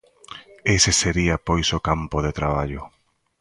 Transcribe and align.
Ese 0.75 0.91
sería 1.01 1.35
pois 1.47 1.67
o 1.77 1.83
campo 1.89 2.17
de 2.25 2.31
traballo. 2.39 2.81